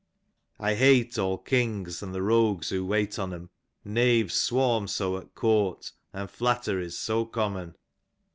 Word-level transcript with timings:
I 0.59 0.73
hate 0.73 1.19
all 1.19 1.37
k— 1.37 1.59
8 1.85 2.01
and 2.01 2.11
the 2.15 2.23
rogues 2.23 2.69
who 2.69 2.83
wait 2.83 3.19
on 3.19 3.31
'em, 3.35 3.51
Knaves 3.85 4.33
swarm 4.33 4.87
so 4.87 5.15
at 5.19 5.35
court, 5.35 5.91
and 6.11 6.27
flattery's 6.27 6.97
so 6.97 7.23
common. 7.23 7.75